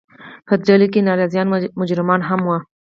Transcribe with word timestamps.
په 0.47 0.53
دې 0.59 0.63
ډلو 0.67 0.87
کې 0.93 1.05
ناراضیان 1.07 1.47
او 1.49 1.57
مجرمان 1.81 2.21
هم 2.29 2.41
وو. 2.47 2.57